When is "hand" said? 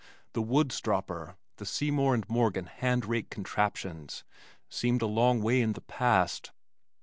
2.65-3.05